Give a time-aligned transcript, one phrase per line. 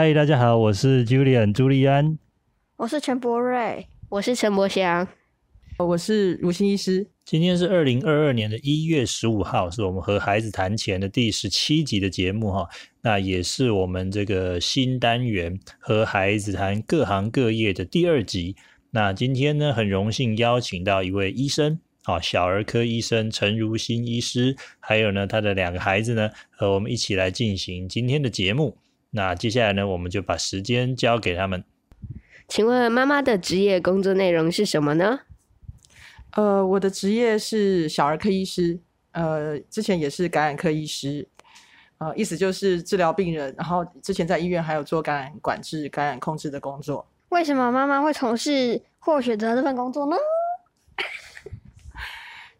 [0.00, 2.20] 嗨，大家好，我是 Julian 朱利安，
[2.76, 5.08] 我是陈博瑞，我是陈博祥，
[5.76, 7.08] 我是如新医师。
[7.24, 12.68] 今天是二零二二年的一月十五号，是我们和孩子谈钱的第十七集的节目哈。
[13.00, 18.54] 那也是我们这个新单元和孩子谈各行各业的第二集。
[18.92, 28.78] 那今天呢，很荣幸邀请到一位医生啊，小儿科医生陈如新医师，还有呢他的两个孩子呢，和我们一起来进行今天的节目。
[29.10, 31.64] 那接下来呢，我们就把时间交给他们。
[32.46, 35.20] 请问妈妈的职业工作内容是什么呢？
[36.32, 38.78] 呃，我的职业是小儿科医师，
[39.12, 41.26] 呃，之前也是感染科医师，
[41.98, 47.06] 呃，意思就是治疗病人，然后之前在医院还有做感染管制、感染控制的工作。
[47.30, 50.16] 为什么妈妈会从事或选择这份工作呢？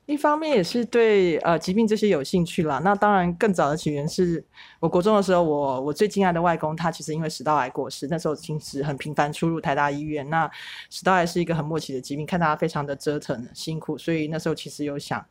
[0.08, 2.80] 一方面也是对呃疾病这些有兴趣啦。
[2.82, 4.42] 那当然更早的起源是
[4.80, 10.26] 我国中的时候，我我最敬爱的外公他其实因为食道癌过世，那时候其实很频繁出入台大医院。
[10.30, 10.50] 那
[10.88, 15.22] 食道癌是一个很默契的疾病，看他非常的折腾辛苦，所以那时候其实有想，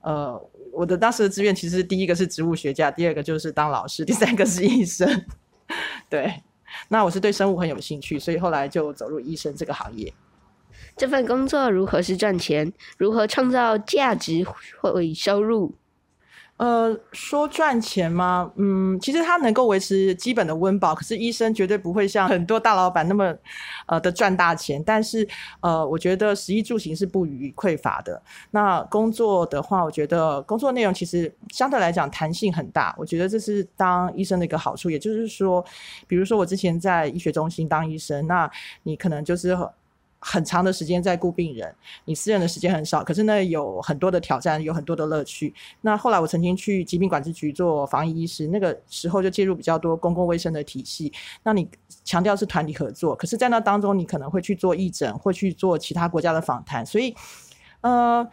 [0.00, 0.36] 呃，
[0.72, 5.24] 我的当时的志愿其实第一个是植物学家，第二个就是当老师，第三个是医生。
[6.10, 6.42] 对，
[6.88, 10.12] 那我是对生物很有兴趣，所以后来就走入医生这个行业。
[10.96, 12.72] 这份工作如何是赚钱？
[12.96, 14.44] 如何创造价值
[14.80, 15.74] 或收入？
[16.56, 18.50] 呃，说赚钱吗？
[18.56, 23.36] 嗯，其实它能够维持基本的温饱，可是医生绝对不会像很多大老板那么
[23.84, 24.82] 呃的赚大钱。
[24.82, 25.28] 但是
[25.60, 28.22] 呃，我觉得食衣住行是不予匮乏的。
[28.52, 32.94] 那工作的话，我觉得工作内容其实相对来讲弹性很大。
[32.96, 34.88] 我觉得这是当医生的一个好处。
[34.88, 35.62] 也就是说，
[36.08, 38.50] 比如说我之前在医学中心当医生，那
[38.84, 39.54] 你可能就是。
[40.28, 41.72] 很长的时间在顾病人，
[42.04, 45.54] 你私人的时间很少，可是呢有很多的挑战，有很多的乐趣。
[45.82, 51.12] 那后来我曾经去疾病管制局做防疫医师，那个时候就介入比较多公共卫生的体系。
[51.44, 51.68] 那你
[52.02, 57.14] 强调是团体合作，可是在那当中你可能会去做义诊，或去做其他国家的访谈，所以
[57.82, 58.28] 呃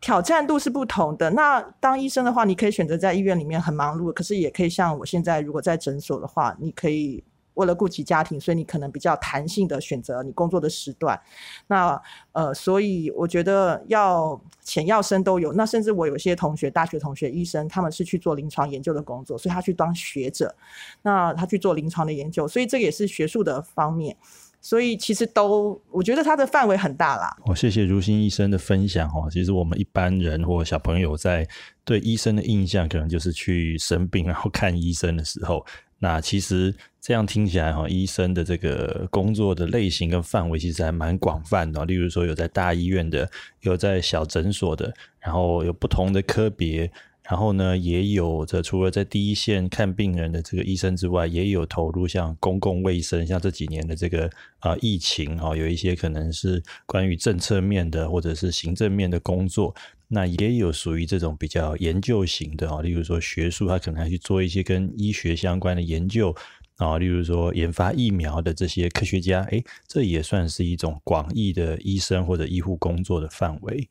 [0.00, 1.30] 挑战度是不同的。
[1.30, 7.22] 那当医生的话，你可以选择在医院里面很忙碌，可是也可以像我现在如果在诊所的话，你可以。
[7.56, 11.20] 为了顾及家庭，所以你可能比较弹性的选择你工作的时段。
[11.66, 12.00] 那
[12.32, 15.52] 呃，所以我觉得要浅要深都有。
[15.52, 20.54] 那甚至我有些同学，大学同学、医生，他们是去做临床研究的工作，所以他去当学者。
[21.02, 24.16] 那他去做临床的研究，所以这也是学术的方面。
[24.60, 27.36] 所以其实都，我觉得它的范围很大啦。
[27.44, 29.28] 哦，谢谢如新医生的分享哦。
[29.30, 31.46] 其实我们一般人或小朋友在
[31.84, 35.64] 对医生的印象，可能就是去生病然后看医生的时候。
[35.98, 41.84] 那其实这样听起来哈，医生的这个工作的类型跟范围其实还蛮广泛的。
[41.86, 43.30] 例如说，有在大医院的，
[43.60, 46.90] 有在小诊所的，然后有不同的科别，
[47.28, 59.74] 然后呢，也有着除了在第一线看病人的这个医生之外，也有投入像公共卫生，像这几年的这个啊疫情哈，有一些可能是关于政策面的或者是行政面的工作。
[60.08, 66.32] 那也有属于这种比较研究型的啊，例如说学术，他可能还去做一些跟医学相关的研究
[66.76, 73.88] 啊，例如说研发疫苗的这些科学家，诶，这也算是一种广义的医生或者医护工作的范围。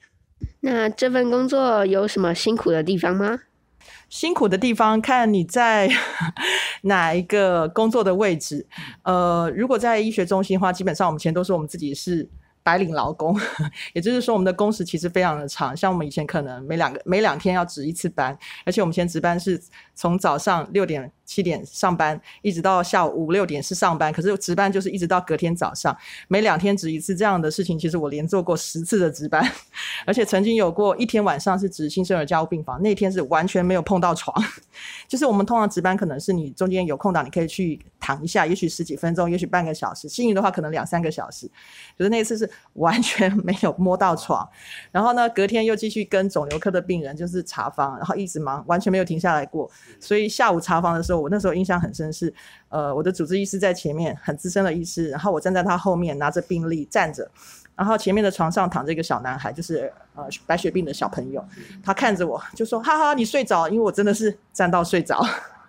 [0.62, 3.40] 那这份工作有什么辛苦的地方吗？
[4.10, 5.90] 辛苦的地方看你在
[6.84, 8.66] 哪一个工作的位置。
[9.04, 12.30] 呃，如果在医学中心的话，基本上我们前都是我们自己是。
[12.66, 13.40] 白领劳工，
[13.94, 15.78] 也就是说，我们的工时其实非常的长。
[15.78, 18.36] 像我们以前可能每两个每两天要值一次班，
[18.66, 19.62] 而且我们以前值班是
[19.94, 21.12] 从早上六点。
[21.26, 25.96] 七点上班，一直到下午五六点是上班，可是值班就是一直到隔天早上，
[26.28, 29.44] 每两天值一次这样的事情，其实我连做过十次的值班，
[30.06, 34.36] 而且曾经有过一天晚上是值新生儿加护病房，那天是完全没有碰到床，
[35.10, 41.50] 就是我们通常值班可能是你中间有空档，你可以去躺一下，也许十几分钟，也许半个小时，幸运的话可能两三个小时，
[41.98, 44.48] 可是那次是完全没有摸到床，
[44.92, 49.68] 然后呢，隔天又继续跟肿瘤科的病人就是查房，然后一直忙，完全没有停下来过，
[50.00, 51.15] 所以下午查房的时候。
[51.20, 52.34] 我那时候印象很深是，
[52.70, 57.30] 呃，我的主治医师在前面，很资深的医师，然后我站在他后面拿着病历站着，
[57.76, 61.44] 然后前面的床上躺着一个小男孩，就是呃白血病的小朋友，
[61.84, 65.26] 他看着我就说：“哈哈，你睡着，因为我真的是站到睡着。”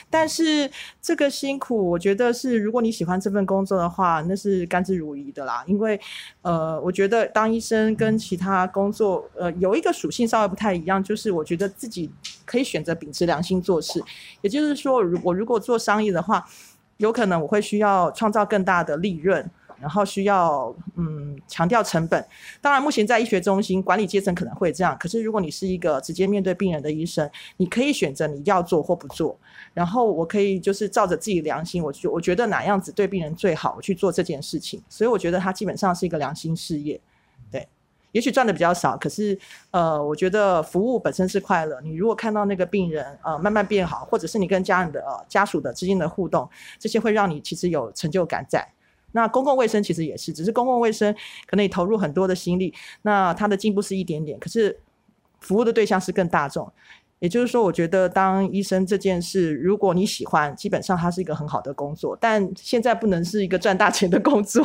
[0.08, 0.70] 但是
[1.02, 5.64] 这个辛苦，我觉得是如果你喜欢这份工作的话，那是甘之如饴的啦。
[5.66, 6.00] 因为，
[6.42, 12.10] 呃，我觉得当医生跟其他工作，呃，有一个属性稍微不太一样，就是我觉得自己
[12.44, 14.02] 可以选择秉持良心做事。
[14.42, 16.46] 也就是说，如我如果做商业的话，
[16.98, 19.50] 有可能我会需要创造更大的利润。
[19.80, 22.24] 然后需要嗯强调成本。
[22.60, 29.38] 当然，目前在医学中心管理阶层可能会这样，可是如果你是一个直接面对病人的医生，你可以选择你要做或不做。
[29.74, 34.82] 然后我可以就是照着自己良心，我觉我觉得哪样子对病人最好，我去做这件事情。
[34.88, 37.00] 所以我觉得它基本上是一个良心事业。
[37.50, 37.68] 对，
[38.12, 39.38] 也许赚的比较少，可是
[39.70, 41.80] 呃，我觉得服务本身是快乐。
[41.82, 48.66] 你如果看到那个病人呃慢慢变好，或者是你跟家人的呃家属的之间的互动，这些会让你其实有成就感在。
[49.16, 51.10] 那公共卫生其实也是，只是公共卫生
[51.46, 54.78] 可能你投入很多的心力，那它的进步是一点点，可是
[55.40, 56.70] 服务的对象是更大众。
[57.18, 64.62] 也就是说，我觉得当医生这件事，如果你喜欢，基本上它是一个很好的工作，但现在不能是一个赚大钱的工作。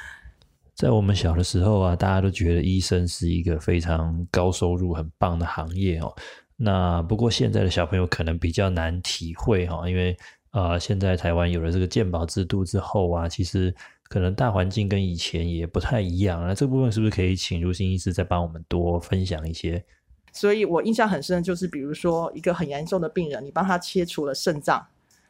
[0.74, 6.10] 在我们小的时候啊，大家都觉得医生是一个非常高收入、很棒的行业哦。
[6.56, 10.16] 那不过现在的小朋友可能比较难体会哈，因为
[10.56, 13.74] 呃，现在台湾有了这个鉴保制度之后啊，其实
[14.04, 16.42] 可能大环境跟以前也不太一样。
[16.48, 19.84] 那这部分是不是可以请如新医师再帮我们多分享一些？
[20.32, 24.82] 所以我印象很深，就是比如说一个很严重的病人，你帮他切除了肾脏，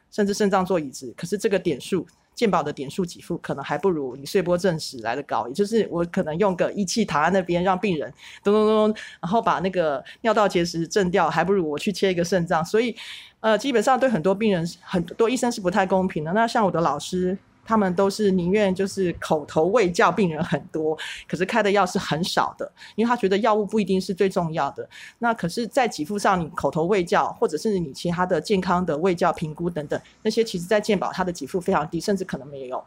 [0.09, 5.47] 甚至肾脏做移植，可是这个点数健保的点数给付可能还不如你碎波证实来的高。
[5.47, 8.13] 也就是我可能用个仪器躺在那边，让病人
[8.43, 12.63] 咚咚咚，然后把那个尿道结石震掉，还不如我去切一个肾脏。
[12.63, 12.95] 所以，
[13.39, 16.31] 呃，基本上对很多病人，很多医生是不太公平的。
[16.31, 17.37] 那像我的老师。
[17.67, 20.97] 他们都是宁愿就是口头喂教病人很多，
[21.27, 24.87] 可是开的药是很少的，因为他觉得药物不一定是最重要的。
[25.19, 32.81] 那可是，在给付上，你口头喂教，或者是你其他的健康的喂教评估等等，那些其实在健保它的给付非常低，甚至可能没有。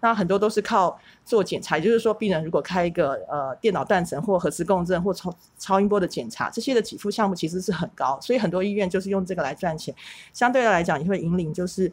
[0.00, 9.94] 那很多都是靠做检查，也就是说，病人如果开一个呃电脑断层或核磁共振或超超音波的检查，这些的给付项目其实是很高，所以很多医院就是用这个来赚钱。
[10.32, 11.92] 相对来讲，也会引领就是。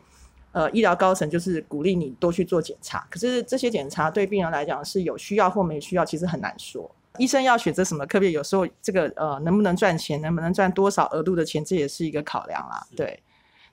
[0.52, 6.90] 呃，医疗高层就是鼓励你多去做检查，可是这些检查对病人来讲是有需要或没需要，其实很难说。
[7.18, 12.86] 医生要选择什么科别，有时候这个呃能不能赚钱，能不能赚多少额度的钱，这也是一个考量啦。
[12.96, 13.22] 对。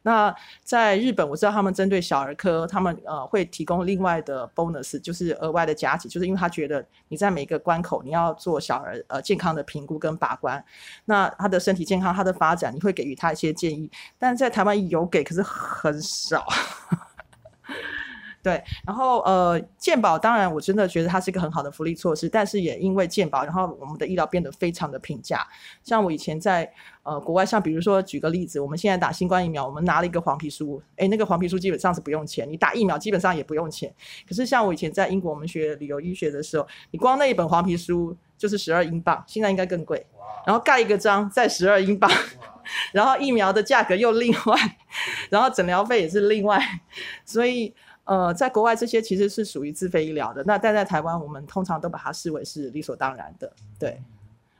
[0.08, 0.34] 那
[0.64, 10.64] 在日本，我知道他们针对小儿科，他们呃会提供另外的 bonus，就是额外的加急，就是因为他觉得你在每个关口你要做小儿呃健康的评估跟把关，
[11.04, 16.46] 那他的身体健康、他的发展，你会给予他一些建议，但在台湾有给，可是很少。
[18.48, 25.46] 对，然后呃，健保当然我真的觉得它是一个很好的福利措施，但是也因为健保，然后我们的医疗变得非常的平价。
[25.82, 26.72] 像我以前在
[27.02, 33.94] 呃国外，像比如说举个例子，我们现在打新冠疫苗，我们拿了一个黄皮书，哎，那个黄皮书基本上是不用钱，你打疫苗基本上也不用钱。
[34.26, 40.06] 可是像我以前在英国，我们学旅游医学的时候，你光那一本黄皮书就是十二英镑，现在应该更贵。
[40.46, 42.10] 然后盖一个章再十二英镑，
[42.92, 44.56] 然后疫苗的价格又另外，
[45.28, 46.58] 然后诊疗费也是另外，
[47.26, 47.74] 所以。
[48.08, 53.52] 呃，在国外这些其实是属于自费医疗的，那但在台湾，我们通常都把它视为是理所当然的。
[53.78, 54.00] 对，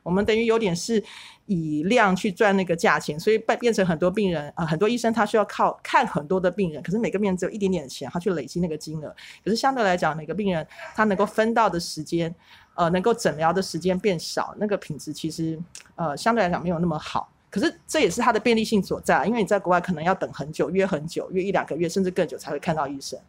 [0.03, 1.03] 我们等于有点是
[1.47, 9.09] 以量去赚那个价钱，所以变变成很多病人啊，很多医生他需要靠看很多的病人，可是每个病人只有一点点的钱，他去累积那个金额。
[9.43, 12.31] 可是相对来讲，每个病人他能够分到的时间，
[12.75, 15.59] 呃，能够诊疗的时间变少，那个品质其实
[15.95, 17.27] 呃相对来讲没有那么好。
[17.49, 23.19] 可是这也是它的便利性所在，因为你在国外可能要等很久，约很久，约一两个月甚至更久才会看到医生。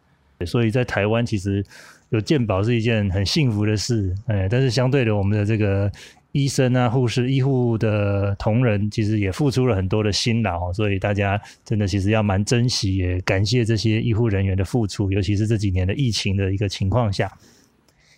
[0.45, 1.63] 所以在台湾，其实
[2.09, 5.91] 有健保是一件很幸福的事，哎，但是相对的，我们的这个
[6.33, 17.31] 医生啊、护士、医护的同仁，其实也付出了很多的辛劳，所以大家真的其实要蛮珍惜，也感谢这些医护人员的付出，尤其是这几年的疫情的一个情况下。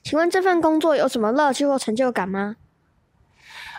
[0.03, 2.55] 请问这份工作有什么乐趣或成就感吗？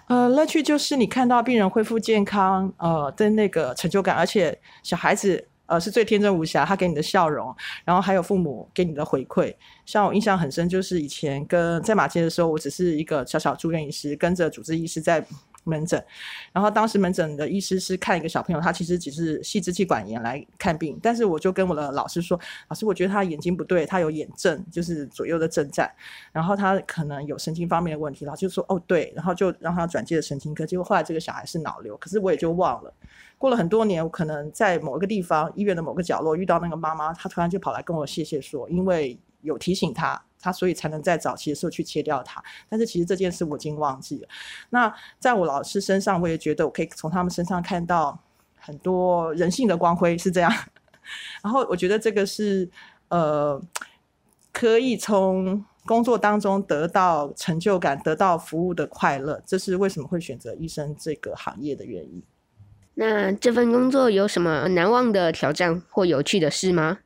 [0.07, 5.49] 呃，乐趣就是你看到病人恢复健康，呃的那个成就感，而且小孩子。
[5.67, 7.55] 呃，是最天真无瑕，他给你的笑容，
[7.85, 9.55] 然后还有父母给你的回馈。
[9.87, 15.25] 像我印象很深，就是以前跟在马街的时候，我只是一个小小住院医师，跟着主治医师在
[15.65, 16.03] 门诊。
[16.53, 20.99] 然后当时门诊的医师是看一个小朋友，他其实只是细支气管炎来看病。
[21.03, 25.91] 但是我就跟我的老师说，老师，我觉得他眼睛不对，他有眼症，就是左右的震颤，
[26.33, 28.25] 然后他可能有神经方面的问题。
[28.25, 30.65] 老师就说，哦，对，然后就让他转接了神经科。
[30.65, 32.93] 结果后来这个小孩是脑瘤，可是我也就忘了。
[33.37, 42.43] 过了很多年，我可能在某个地方医院的某个角落遇到那个妈妈，她突然就跑来跟我谢谢说，因为有提醒他，他所以才能在早期的时候去切掉它。
[42.69, 44.29] 但是其实这件事我已经忘记了。
[44.71, 48.19] 那在我老师身上，我也觉得我可以从他们身上看到
[48.59, 50.53] 很多人性的光辉，是这样。
[51.45, 52.69] 然后我觉得这个是
[53.09, 53.63] 呃，
[54.53, 62.23] 可以从工作当中得到成就感，得到服务的快乐，这是为什么会选择医生这个行业的原因。
[62.95, 67.01] 那这份工作有什么难忘的挑战或有趣的事吗？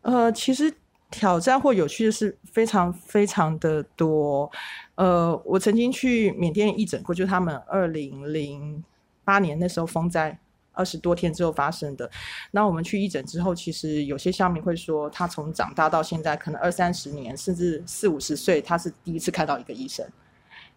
[0.00, 0.72] 呃，其实
[1.10, 4.50] 挑战或有趣的是非常非常的多。
[4.94, 8.84] 呃，我曾经去缅甸义诊过，就是他们二零零
[9.24, 10.38] 八年那时候风灾
[10.72, 12.10] 二十多天之后发生的。
[12.52, 20.06] 那我们去义诊之后，其实有些乡民会说，他从长大到现在可能二三十年，甚至四五十岁，他是第一次看到一个医生。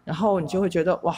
[0.04, 1.16] 然后你就会觉得哇。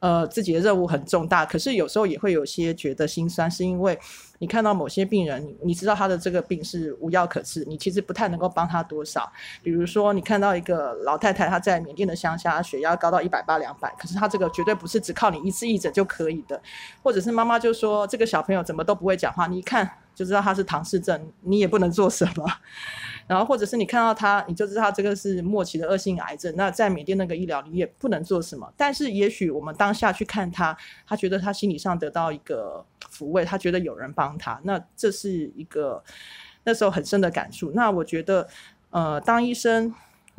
[0.00, 3.98] 呃，自己的任务很重大，可是有时候也会有些觉得心酸，是因为
[4.38, 9.32] 你看到某些病人，你知道他的这个病是无药可治，你其实不太能够帮他多少。
[9.62, 16.60] 比如说，你看到一个老太太，她在缅甸的乡下，血压高到一百八两百，可是她这个绝对不是只靠你一次一诊就可以的。
[17.02, 22.46] 或者是妈妈就说这个小朋友怎么都不会讲话，你一看就知道他是唐氏症，你也不能做什么。
[23.26, 26.54] 然后，或者是你看到他，你就知道这个是末期的恶性癌症。
[26.56, 28.72] 那在缅甸那个医疗，你也不能做什么。
[28.76, 30.76] 但是，也许我们当下去看他，
[31.06, 34.60] 他觉得他心理上得到一个抚慰，他觉得有人帮他。
[34.64, 36.02] 那这是一个
[36.64, 37.72] 那时候很深的感触。
[37.74, 38.48] 那我觉得，
[38.90, 39.94] 呃，当医生。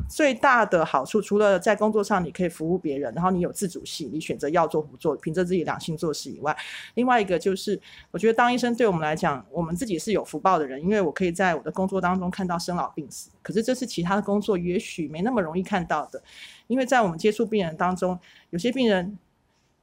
[0.08, 6.56] 最大的好处，除了在工作上你可以服务别人，然后你有自主性，你选择要做不做，凭着自己良心做事以外，
[6.94, 13.30] 另外一个就是，我觉得当医生对我们来讲，我们自己是有福报的人，因为我可以在我的工作当中看到生老病死。
[13.42, 16.22] 可是这是其他的工作也许没那么容易看到的，
[16.66, 18.18] 因为在我们接触病人当中，
[18.50, 19.18] 有些病人。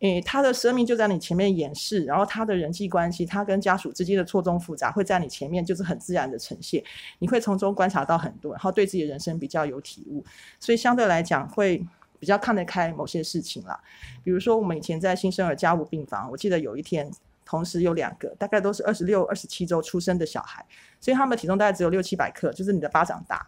[0.04, 6.84] 诶，他的生命就在你前面演示，然后他的人际关系，他跟家属之间的错综复杂，会在你前面就是很自然的呈现，
[7.20, 10.22] 你会从中观察到很多，然后对自己的人生比较有体悟，
[10.60, 11.82] 所以相对来讲会
[12.20, 13.80] 比较看得开某些事情啦。
[14.26, 17.10] 比如说我们以前在新生儿家务病房，我记得有一天
[17.46, 20.66] 同时有两个，大概都是二十六、二十七周出生的小孩，
[21.00, 23.48] 所以他们的体重大概只有六七百克，就是你的巴掌大，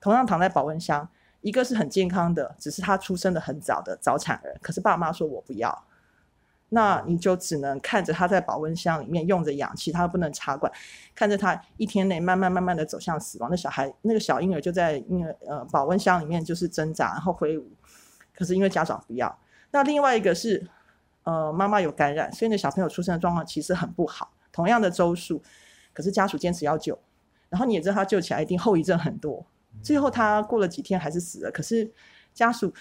[0.00, 1.08] 同样躺在保温箱。
[1.42, 5.84] 一个是很健康的，只是他出生的很早的早产儿，可是爸妈说我不要，
[6.68, 10.70] 那你就只能看着他在保温箱里面用着氧气，他不能插管，
[11.14, 13.48] 看着他一天内慢慢慢慢的走向死亡。
[13.50, 17.66] 那小孩那个小婴儿就在婴儿呃保温箱里面就是挣扎，然后挥舞，
[18.34, 19.38] 可是因为家长不要。
[19.70, 20.64] 那另外一个是
[21.22, 25.42] 呃妈妈有感染，所以那小朋友出生的状况其实很不好，同样的周数，
[25.92, 26.98] 可是家属坚持要救，
[27.48, 29.44] 然后你也知道他救起来一定后遗症很多。
[29.82, 31.90] 最后他过了几天还是死了，可是
[32.32, 32.72] 家属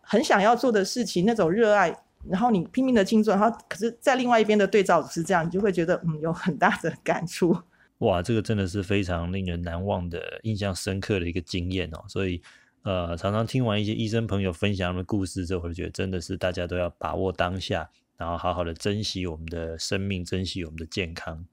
[0.00, 1.94] 很想要做的事情，那种热爱，
[2.28, 7.56] 然后你拼命的庆祝，然后可是在另外一边的对照是这样，你就会觉得嗯有很大的感触。
[7.98, 12.04] 哇，这个真的是非常令人难忘的、印象深刻的一个经验哦。
[12.06, 12.40] 所以
[12.84, 21.44] 呃，常常听完一些医生朋友分享的故事之后，觉得真的是大家都要把握当下，然后好好的珍惜我们的生命，珍惜我们的健康。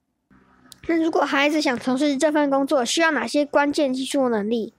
[0.87, 4.74] 那如果孩子想从事这份工作，需要哪些关键技术能力？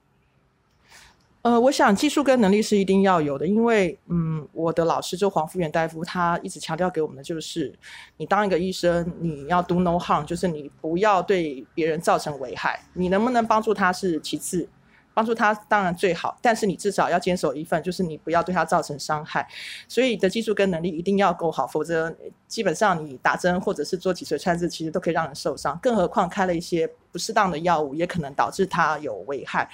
[1.46, 7.72] 呃，我想技术跟能力是一定要有的，因为嗯，我的老师就黄福元大夫，他一直强调给我们的就是，
[8.16, 14.68] 你当一个医生，你要 do no harm，就是你不要对别人造成危害，你能不能帮助他是其次。
[15.16, 19.48] 帮助他当然最好，但是你至少要坚守一份，就是你不要对他造成伤害。
[19.88, 22.14] 所以你的技术跟能力一定要够好，否则
[22.46, 25.78] 基本上你打针或者是做脊髓穿刺，其实都可以让人受伤。
[25.82, 29.66] 更何况开了一些不适当的药物，也可能导致他有危害。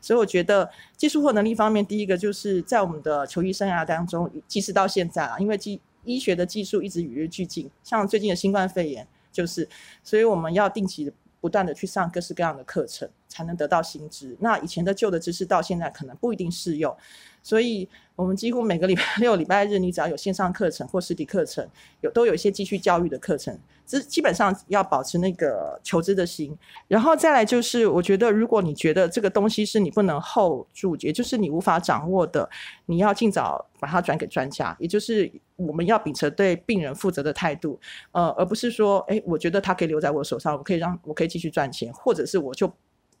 [0.00, 9.68] 所以我觉得技术或能力方面，第一个就是在我们的求医生涯当中，即使到现在啊，因为技医学的技术一直与日俱进，像最近的新冠肺炎，就是
[10.02, 13.08] 所以我们要定期不断的去上各式各样的课程。
[13.28, 14.36] 才能得到薪资。
[14.40, 16.94] 那以前的旧的知识到现在可能不一定适用，
[17.42, 21.66] 所以我们几乎每个礼拜六、礼拜日，你只要有线上课程或实体课程，
[22.00, 23.56] 有都有一些继续教育的课程。
[23.86, 26.54] 这基本上要保持那个求知的心。
[26.88, 32.46] 然后再来就是，我觉得如果你觉得这个东西是你不能 hold 住，也就是你无法掌握的，
[32.84, 34.76] 你要尽早把它转给专家。
[34.78, 37.80] 也就是我们要秉承对病人负责的态度，
[38.12, 42.70] 呃，而不是说，哎，我觉得他可以留在我手上，我可以让我可以继续赚钱，或者是我就。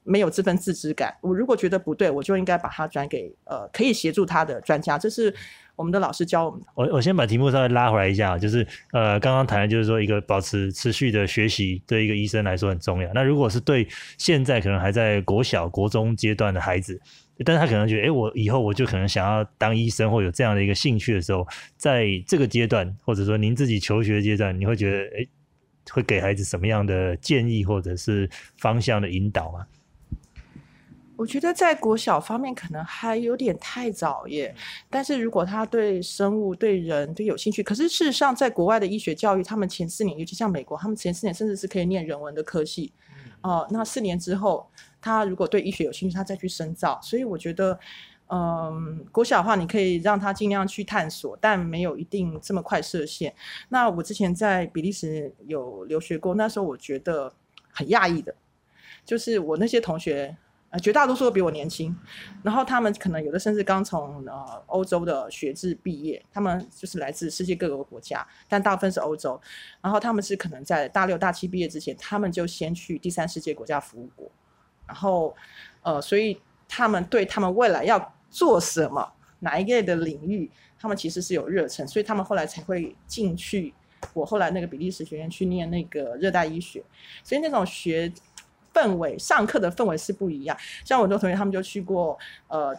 [0.08, 4.98] 没有这份自知感，我如果觉得不对，我就应该把它转给呃可以协助他的专家。
[4.98, 5.32] 这是
[5.76, 6.66] 我们的老师教我们的。
[6.74, 13.12] 我我先把题目稍微拉回来一下，就是呃刚刚谈的就是说一个保持持续的学习对一个医生来说很重要。
[13.12, 13.86] 那如果是对
[14.16, 16.98] 现在可能还在国小、国中阶段的孩子，
[17.44, 21.46] 但是他可能觉得，哎，我以后我就可能想要当医生或有这样的一个兴趣的时候，
[21.76, 25.26] 在这个阶段或者说您自己求学阶段，你会觉得，哎，
[25.92, 29.66] 会给孩子什么样的建议或者是方向的引导吗？
[31.18, 34.54] 我觉得在国小方面可能还有点太早耶，
[34.88, 42.92] 但是如果他对生物、对人都有兴趣，可是事实上在国外的医学教育，他们前四年，尤其像美国，他们前四年甚至是可以念人文的科系，
[43.40, 44.70] 哦，那四年之后，
[45.00, 47.00] 他如果对医学有兴趣，他再去深造。
[47.02, 47.76] 所以我觉得，
[48.28, 53.34] 嗯，国小的话，你可以让他尽量去探索，但没有一定这么快设限。
[53.70, 57.34] 那我之前在比利时有留学过，那时候我觉得
[57.72, 58.32] 很讶异的，
[59.04, 60.36] 就是我那些同学。
[60.70, 61.96] 呃，绝大多数都比我年轻，
[62.42, 69.40] 然后他们可能有的甚至刚从呃欧洲的学制毕业，他们就是来自世界各个国家，但大部分是欧洲，
[69.80, 74.30] 然后他们是可能在大六大七毕业之前，他们就先去第三世界国家服务过，
[74.86, 75.34] 然后
[75.80, 83.72] 呃，所以他们对他们未来要做什么，哪一类的领域，他们其实是有热忱，所以他们后来才会进去
[84.12, 86.84] 我后来那个比利时学院去念那个热带医学，
[87.24, 88.12] 所以那种学。
[88.78, 92.16] 氛围上课的氛围是不一样，像我很多同学他们就去过
[92.46, 92.72] 呃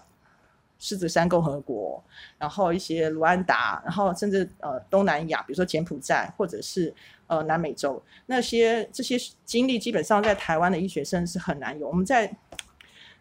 [0.78, 2.02] 狮子山共和国，
[2.38, 6.94] 然后一些卢安达，然后甚至呃东南亚，比如说柬埔寨或者是
[7.28, 11.86] 呃南美洲那些这些经历，基本上在台湾的医学生是很难有。
[11.86, 12.34] 我们在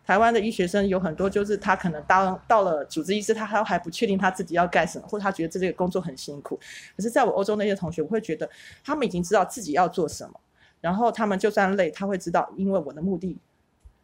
[0.06, 6.58] 台湾的医学生有很多，就是他可能当到了主治医师，他还还不确定他自己要干什么，或者他觉得这个工作很辛苦。
[6.96, 8.48] 可是在我欧洲那些同学，我会觉得
[8.84, 10.40] 他们已经知道自己要做什么。
[10.80, 13.36] 然后他们就算累，他会知道，因为我的目的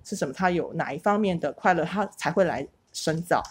[0.02, 3.42] 是什么，他有哪一方面的快乐，他才会来深造。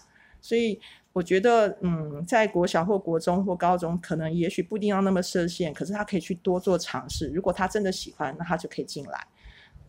[0.42, 0.80] 所以
[1.14, 7.30] 我觉得，嗯，在国小或国中或高中，可能也许不一定要那么设限，可是他可以去多做尝试。
[7.30, 9.28] 如果他真的喜欢，那他就可以进来。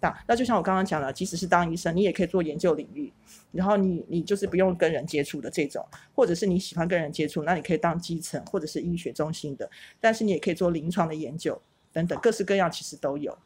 [0.00, 3.10] 那那就像我刚刚讲的，即使是当医生，你也可以做研究领域，
[3.52, 9.68] 然后你你就是不用跟人接触的这种，或者是你喜欢跟人接触，那你可以当基层或者是医学中心的，
[10.00, 11.60] 但是你也可以做临床的研究。
[11.94, 13.38] 等等，各式各样其实都有。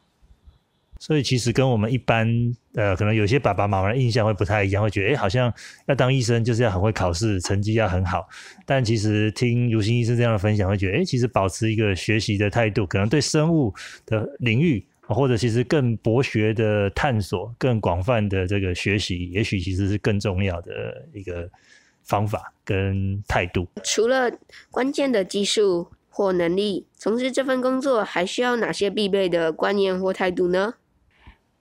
[1.01, 2.27] 所以其实跟我们一般
[2.73, 5.53] 呃，可能有些爸爸妈妈的印象会不太一样，会觉得哎，好像
[5.85, 8.27] 要当医生就是要很会考试，成绩要很好。
[8.65, 13.73] 但其实听如新医生这样的分享，会觉得哎，其实保持一个学习的态度，可能对生物
[14.05, 21.49] 的领域或者其实更博学的探索、更广泛的这个学习，也许其实是更重要的一个
[22.03, 23.65] 方法跟态度。
[23.85, 24.29] 除了
[24.69, 25.87] 关键的技术。
[26.19, 30.73] 或能力从事这份工作，还需要哪些必备的观念或态度呢？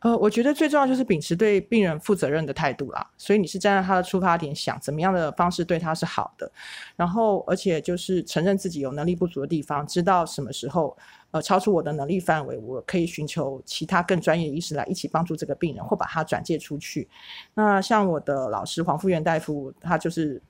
[0.01, 3.09] 呃，我觉得最重要就是秉持对病人负责任的态度啦。
[3.17, 6.51] 所以你是站在他的出发点想，怎么样的方式对他是好的。
[6.97, 10.97] 然后，而且就是承认自己有能力不足的地方，知道什么时候
[11.31, 17.09] 呃超出我的能力范围，我可以寻求其他更专业的医师来一起帮助这个病人，或把他转介出去。
[17.55, 20.43] 那像我的老师黄富元大夫，他就是。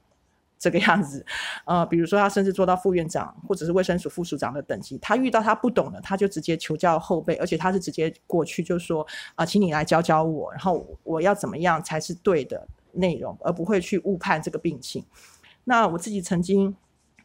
[0.58, 1.24] 这个样子，
[1.64, 15.04] 呃，比如说他甚至做到副院长或者是卫生署副署长的等级，他遇到他不懂的，他就直接求教后辈，而且他是直接过去就说啊，请你来教教我，然后我要怎么样才是对的内容，而不会去误判这个病情。
[15.62, 16.74] 那我自己曾经，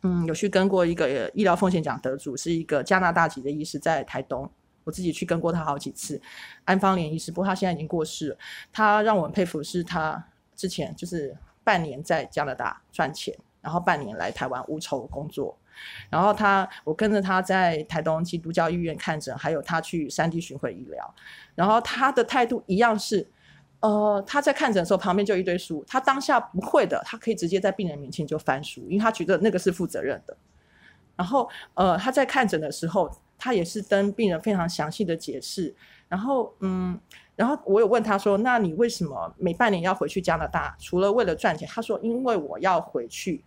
[0.04, 4.48] 嗯，有去跟过一个医疗风险奖得主，是一个加拿大籍的医师，在台东，
[4.84, 6.22] 我自己去跟过他好几次，
[6.66, 8.38] 安芳莲医师，不过他现在已经过世了。
[8.72, 10.24] 他让我很佩服，是他
[10.56, 11.36] 之前就是。
[11.64, 15.58] 半年在加拿大赚钱，然后半年来台湾无酬工作。
[16.10, 21.16] 然后他，我跟着他在台东基督教医院看诊，还有他去山地巡回医疗。
[21.56, 23.28] 然后他的态度一样是，
[23.80, 30.38] 呃，他在看诊的时候旁边就一堆书，他当下不会的，他可以直接在病人面前就翻书，因为他觉得那个是负责任的。
[31.16, 35.76] 然后，呃，他在看诊的时候，他也是跟病人非常详细的解释。
[36.08, 37.00] 然后，嗯。
[37.36, 40.76] 然后我有问他说：“那你为什么每半年要回去加拿大？
[40.80, 43.44] 除了为了赚钱？”他说：“因为我要回去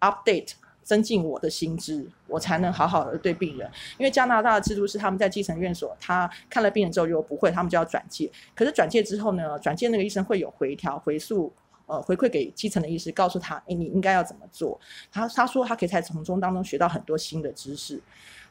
[0.00, 3.70] update 增进我的薪资，我才能好好的对病人。
[3.98, 8.28] 因为加拿大的制度是他们在基层院所，他看了病人之后如果不会，他们就要转介。
[8.52, 11.52] 可是转介之后呢，转介那个医生会有回调、回溯，
[11.86, 14.80] 呃，回馈给基层的医师，告诉他：哎，你应该要怎么做？
[15.12, 18.02] 他他说他可以在从中当中学到很多新的知识。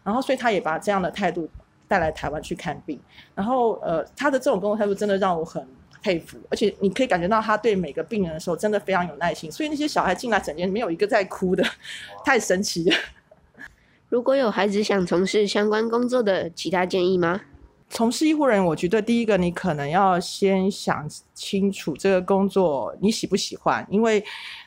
[0.05, 1.49] 然后，所以他也把这样的态度。”
[1.89, 2.97] 带来台湾去看病，
[3.35, 5.67] 然后呃，他的这种工作态度真的让我很
[6.01, 11.63] 佩服，而且你可以感觉到他对每个病人的时候真的非常有耐心，所以那些小孩进来整天没有一个在哭的，
[12.23, 12.95] 太神奇了。
[14.07, 17.41] 如果有孩子想从事相关工作的其他建议吗？
[17.89, 24.23] 从事医护人员，我觉得第一个你可能要先想清楚这个工作你喜不喜欢，因为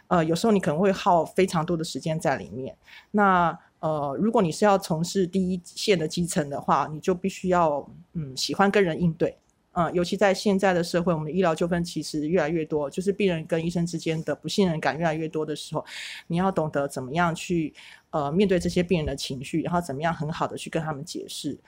[0.09, 2.77] 呃有时候你可能会耗非常多的时间在里面。
[3.13, 9.37] 那呃，如果你是要从事第一线的基层的话，你就必须要嗯喜欢跟人应对，
[9.73, 15.85] 嗯，尤其在现在的社会，我们的医疗纠纷其实越来越多，就是病人跟医生之间的不信任感越来越多的时候，
[16.29, 17.75] 你要懂得怎么样去
[18.11, 21.59] 呃面对这些病人的情绪，然后怎么样很好的去跟他们解释。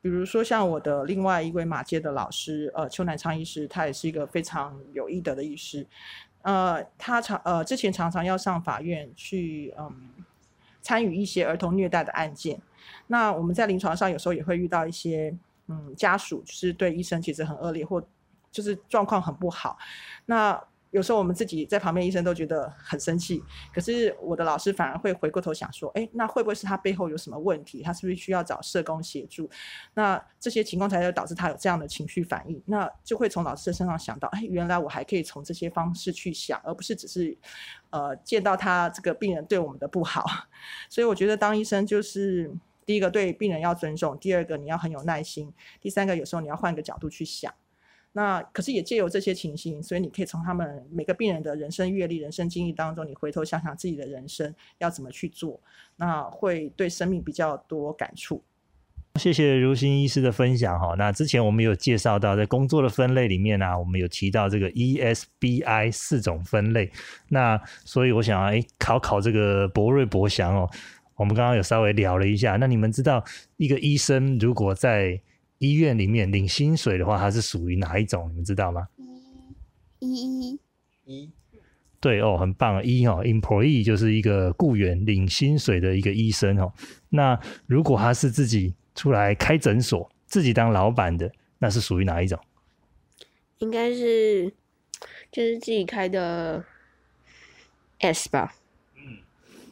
[0.00, 5.86] 比如说像我的另外一位马街的老师，呃，邱南昌医师，他也是一个非常有医德的医师，
[6.42, 9.94] 呃，他常呃之前常常要上法院去嗯。
[10.82, 12.60] 参与一些儿童虐待的案件，
[13.06, 15.34] 那我们在临床上有时候也会遇到一些，
[15.68, 18.04] 嗯，家属就是对医生其实很恶劣，或
[18.50, 19.78] 就是状况很不好。
[20.26, 23.42] 那有时候我们自己在旁边，医生都觉得很生气。
[23.74, 27.82] 可是我的老师反而会回过头想说，哎，那会不会是他背后有什么问题？
[27.82, 29.48] 他是不是需要找社工协助？
[29.94, 32.62] 那这些情况才会导致他有这样的情绪反应。
[32.66, 37.34] 那就会从老师的身上想到，哎，原来我还可以从这些方式去想，而不是只是
[37.88, 40.24] 呃见到他这个病人对我们的不好。
[40.90, 42.52] 所以我觉得当医生就是
[42.84, 45.50] 第一个对病人要尊重，第二个你要很有耐心，
[45.80, 47.50] 第三个有时候你要换个角度去想。
[48.12, 55.58] 那可是也借由这些情形，所以你可以从他们每个病人的人生阅历、人生经历当中，你回头想想自己的人生要怎么去做，
[55.96, 58.42] 那会对生命比较多感触。
[59.16, 60.94] 谢谢如新医师的分享哈。
[60.96, 66.90] 那之前我们有介绍到，在工作的分类里面呢，我们有提到这个 ESBI 四种分类。
[67.28, 70.70] 那所以我想哎，考考这个博瑞博祥哦，
[71.16, 72.56] 我们刚刚有稍微聊了一下。
[72.56, 73.22] 那你们知道
[73.58, 75.20] 一个医生如果在
[75.62, 78.28] 医院里面领薪水的话，它是属于哪一种？
[78.30, 78.88] 你们知道吗？
[80.00, 80.60] 一一
[81.04, 81.30] 一，
[82.00, 82.84] 对哦，很棒。
[82.84, 86.72] 一哦，employee 就是一个雇员领薪水的一个医生哦。
[87.10, 92.36] 那如果他是自己出来开诊所，自己当老板的，那是属于哪一种？
[93.58, 94.52] 应该是
[95.30, 96.64] 就是自己开的
[98.00, 98.52] S 吧。
[98.96, 99.18] 嗯，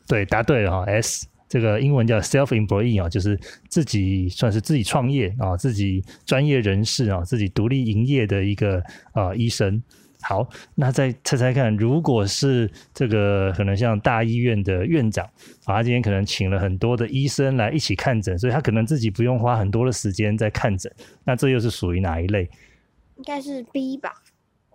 [0.06, 1.26] 对，答对了哈，S。
[1.50, 3.36] 这个英文叫 self-employee 啊，就是
[3.68, 8.80] 自己算是自己创业啊，自己专业人士啊，自己独立营业的一个
[9.12, 9.82] 啊医生。
[10.22, 15.24] 好，那再猜猜看，如果是这个可能像大医院的院长
[15.64, 20.92] 啊，他今天可能请了很多的医生来一起看诊，所以他可能自己不用花很多的时间在看诊。
[21.24, 22.48] 那这又是属于哪一类？
[23.16, 24.12] 应该是 B 吧。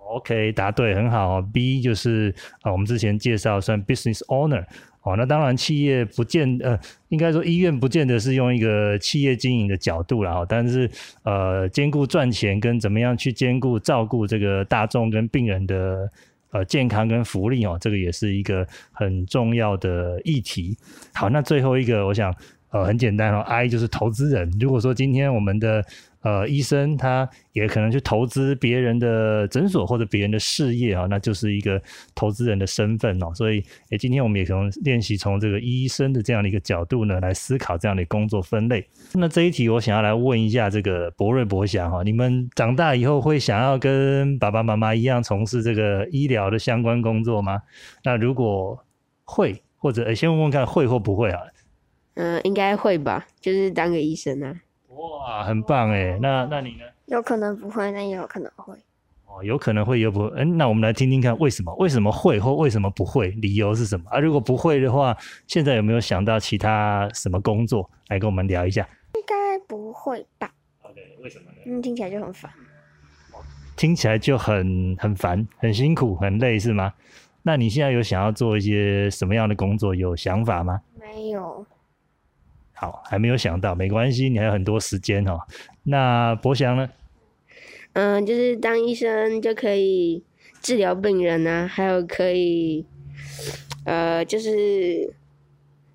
[0.07, 1.41] OK，答对，很好。
[1.41, 4.63] B 就是啊，我们之前介绍算 business owner。
[5.01, 6.75] 哦，那当然，企业不见呃，
[7.09, 10.89] 应该说医院不见得是用一个企业经营的角度了哈，但是
[11.21, 16.09] 呃，兼顾赚钱跟怎么样去兼顾照顾这个大众跟病人的
[16.49, 20.75] 呃健康跟福利哦，这个也是一个很重要的议题。
[21.13, 22.33] 好，那最后一个，我想
[22.71, 24.51] 呃很简单哦，I 就是投资人。
[24.59, 25.85] 如果说今天我们的
[26.25, 31.79] 呃，医生他也可能去投资别人的诊所或者别人的事业啊，那就是一个
[32.15, 33.31] 投资人的身份哦。
[33.35, 38.83] 所以，诶，今天我们也可能练习从这个医生的这样的一个角度呢，来思考这样的工作分类。
[39.13, 47.61] 那这一题我想要来问一下这个博瑞博祥哈，你们长大以后会想要跟爸爸妈妈一样从事这个医疗的相关工作吗？
[48.03, 48.83] 那如果
[49.25, 51.39] 会，或者先问问看会或不会啊？
[52.15, 54.55] 嗯，应该会吧，就是当个医生啊。
[54.95, 56.17] 哇，很棒哎！
[56.21, 56.83] 那那你呢？
[57.05, 58.73] 有可能不会，那也有可能会。
[59.27, 60.23] 哦，有可能会，有不？
[60.35, 61.73] 嗯，那我们来听听看，为什么？
[61.75, 63.29] 为什么会或为什么不会？
[63.31, 64.09] 理由是什么？
[64.09, 65.15] 啊，如果不会的话，
[65.47, 68.87] 现在有没有想到其他什么工作来跟我们聊一下？
[69.15, 70.49] 应该不会吧
[70.81, 71.57] ？OK，为什么呢？
[71.65, 72.51] 嗯，听起来就很烦。
[73.75, 76.93] 听起来就很很烦，很辛苦，很累，是吗？
[77.43, 79.93] 那你现在有想要做一些什么样的工作？
[79.93, 80.79] 有想法吗？
[80.97, 81.65] 没有。
[82.75, 85.39] 好，还没有想到，没关系，你还有很多时间哦。
[85.83, 86.89] 那博翔呢？
[87.93, 90.21] 嗯，就是当医生就可以
[90.61, 92.85] 治疗病人啊，还有可以，
[93.85, 95.13] 呃，就是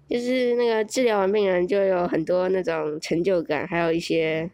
[0.08, 4.50] 就是那个治疗完病人就有很多那种成就感，还有一些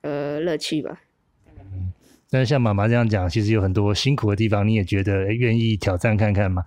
[0.00, 1.00] 呃乐趣吧。
[1.46, 1.92] 嗯，
[2.30, 6.64] 那像妈妈这样讲，其实有很多辛苦的地方，你也觉得愿意挑战看看吗？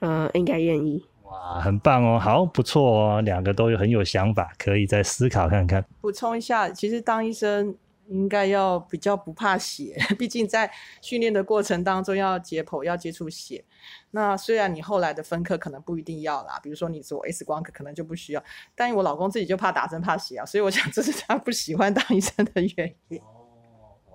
[0.00, 1.02] 嗯，应该愿意。
[1.32, 5.84] 哇，很棒哦，好不错哦，两个都有很有想法，可以再思考看看。
[6.00, 7.74] 补充一下，其实当医生
[8.08, 13.64] 应该要比较不怕血， 毕竟在训练的过程当中要解剖，要接触血。
[14.10, 23.20] 那虽然你后来的分科可能不一定要啦，比如说你做 X 光可能就不需要，但我老公自己就怕打针怕血啊，所以我想这是他不喜欢当医生的原因。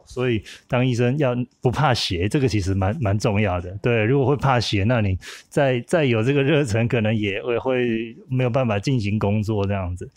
[0.07, 3.69] 所以当医生要不怕血，这个其实蛮蛮重要的。
[3.81, 5.17] 对，如果会怕血，那你
[5.49, 10.09] 再再有这个热忱，可能也会会没有办法进行工作这样子。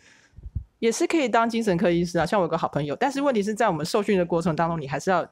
[0.79, 5.31] 也是可以当精神科医师啊，像我有个好朋友，但是问题是在我们受训的过程当中，你还是要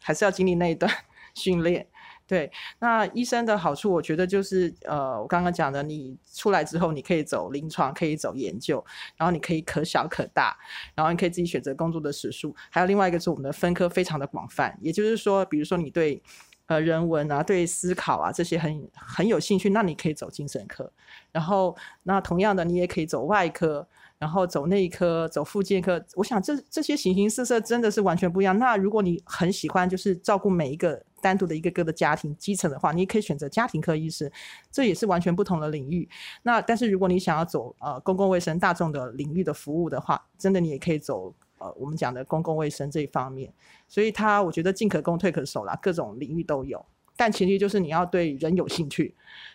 [0.00, 0.88] 还是要经历那一段
[1.34, 1.86] 训练。
[2.26, 8.82] 对，那医生的好处，我觉得就是呃，我刚刚讲的，你出来之后，你可以走临床，可以走研究，
[9.16, 10.56] 然后你可以可小可大，
[10.94, 12.56] 然后你可以自己选择工作的时数。
[12.70, 16.22] 还有另外一个是我们的分科非常的广泛，也就是说，比如说你对
[16.66, 20.90] 呃人文啊、对思考啊这些很很有兴趣，那你可以走精神科。
[21.30, 23.86] 然后那同样的，你也可以走外科，
[24.18, 26.04] 然后走内科、走附件科。
[26.14, 28.58] 我想这这些形形色色真的是完全不一样。
[28.58, 31.02] 那如果你很喜欢就是照顾每一个。
[31.24, 34.30] 单独的一个个的家庭基层的话，你可以选择家庭科医师，
[34.70, 36.06] 这也是完全不同的领域。
[36.42, 43.50] 那但是如果你想要走呃公共卫生大众的领域的服务的话，真的你也可以走呃我们讲的公共卫生这一方面。
[43.88, 46.84] 所以它我觉得进可攻退可守啦，各种领域都有。
[47.16, 49.14] 但前提就是你要对人有兴趣，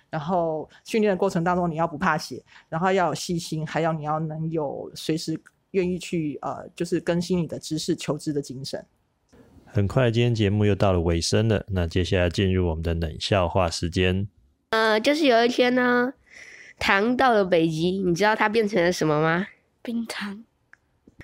[0.10, 5.40] 然后训练的过程当中你要不怕血，然后要有细心，还要你要能有随时
[5.72, 8.84] 愿意去呃，就是更新你的知识、求知的精神。
[9.66, 14.28] 很快，今天节目又到了尾声了，那接下来进入我们的冷笑话时间。
[14.72, 16.14] 呃，就是有一天呢，
[16.80, 19.48] 糖到了北极，你知道它变成了什么吗？
[19.82, 20.44] 冰糖。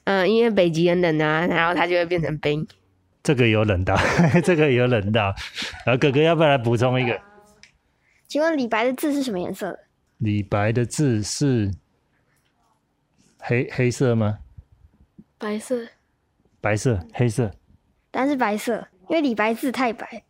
[0.03, 2.67] 嗯、因为北极很冷啊，然后它就会变成冰。
[3.25, 3.97] 这个有冷到，
[4.45, 5.33] 这个有冷到。
[5.83, 7.19] 然后哥哥要不要来补充一个？
[8.27, 9.79] 请问李白的字是什么颜色的？
[10.19, 11.71] 李白的字是
[13.39, 14.37] 黑黑色吗？
[15.39, 15.87] 白色。
[16.61, 17.51] 白色、黑色。
[18.11, 20.23] 答案是白色，因为李白字太白。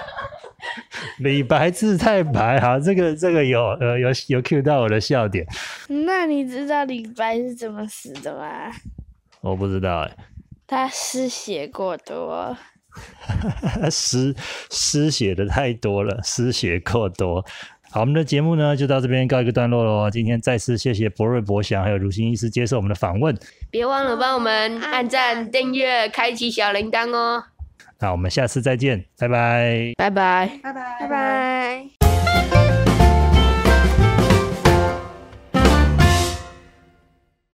[1.18, 5.46] 李白字太白，好，这个这个有呃有有 cue 到我的笑点，
[5.88, 8.70] 那你知道李白是怎么死的吗？
[9.40, 10.16] 我不知道哎、
[10.70, 12.56] 他失血过多。
[13.90, 14.34] 失
[14.70, 17.44] 失血的太多了，失血过多。
[17.90, 20.08] 好，我们的节目呢就到这边告一个段落喽。
[20.08, 23.36] 今天再次谢谢博瑞、博祥还有如新医师接受我们的访问。
[23.68, 27.44] 别忘了帮我们按赞、订阅、开启小铃铛哦！
[27.98, 29.92] 那我们下次再见，拜拜。
[29.96, 30.50] 拜拜。
[30.62, 32.79] 拜拜，拜拜。